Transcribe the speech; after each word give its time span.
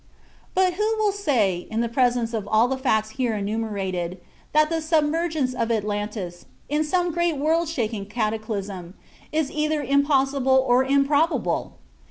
But 0.55 0.73
who 0.73 0.95
will 0.97 1.11
say, 1.11 1.67
in 1.69 1.81
the 1.81 1.87
presence 1.87 2.33
of 2.33 2.47
all 2.47 2.67
the 2.67 2.75
facts 2.75 3.11
here 3.21 3.35
enumerated, 3.35 4.19
that 4.51 4.71
the 4.71 4.81
submergence 4.81 5.53
of 5.53 5.71
Atlantis, 5.71 6.47
in 6.67 6.83
some 6.83 7.11
great 7.11 7.37
world 7.37 7.69
shaking 7.69 8.07
cataclysm, 8.07 8.95
is 9.31 9.51
either 9.51 9.83
impossible 9.83 10.65
or 10.67 10.83
improbable? 10.83 11.77